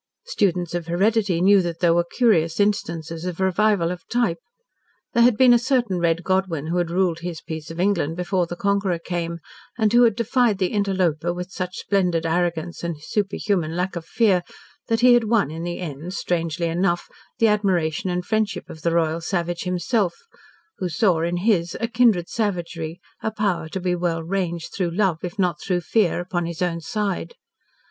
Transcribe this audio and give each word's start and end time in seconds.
Students 0.25 0.73
of 0.73 0.87
heredity 0.87 1.41
knew 1.41 1.61
that 1.61 1.79
there 1.79 1.93
were 1.93 2.03
curious 2.03 2.59
instances 2.59 3.23
of 3.23 3.39
revival 3.39 3.91
of 3.91 4.01
type. 4.09 4.39
There 5.13 5.21
had 5.21 5.37
been 5.37 5.53
a 5.53 5.59
certain 5.59 5.99
Red 5.99 6.23
Godwyn 6.23 6.69
who 6.69 6.77
had 6.77 6.89
ruled 6.89 7.19
his 7.19 7.39
piece 7.39 7.69
of 7.69 7.79
England 7.79 8.17
before 8.17 8.47
the 8.47 8.55
Conqueror 8.55 8.97
came, 8.97 9.37
and 9.77 9.93
who 9.93 10.01
had 10.01 10.15
defied 10.15 10.57
the 10.57 10.69
interloper 10.71 11.31
with 11.31 11.51
such 11.51 11.75
splendid 11.77 12.25
arrogance 12.25 12.83
and 12.83 12.99
superhuman 12.99 13.75
lack 13.75 13.95
of 13.95 14.03
fear 14.03 14.41
that 14.87 15.01
he 15.01 15.13
had 15.13 15.25
won 15.25 15.51
in 15.51 15.61
the 15.61 15.77
end, 15.77 16.15
strangely 16.15 16.65
enough, 16.65 17.07
the 17.37 17.47
admiration 17.47 18.09
and 18.09 18.25
friendship 18.25 18.71
of 18.71 18.81
the 18.81 18.89
royal 18.95 19.21
savage 19.21 19.65
himself, 19.65 20.15
who 20.79 20.89
saw, 20.89 21.21
in 21.21 21.37
his, 21.37 21.77
a 21.79 21.87
kindred 21.87 22.27
savagery, 22.27 22.99
a 23.21 23.29
power 23.29 23.69
to 23.69 23.79
be 23.79 23.93
well 23.93 24.23
ranged, 24.23 24.73
through 24.73 24.89
love, 24.95 25.19
if 25.21 25.37
not 25.37 25.61
through 25.61 25.81
fear, 25.81 26.19
upon 26.19 26.47
his 26.47 26.63
own 26.63 26.81
side. 26.81 27.35